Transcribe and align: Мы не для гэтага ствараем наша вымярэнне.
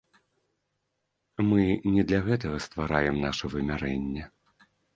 Мы 1.49 1.61
не 1.97 2.03
для 2.13 2.23
гэтага 2.29 2.57
ствараем 2.67 3.23
наша 3.29 3.45
вымярэнне. 3.55 4.23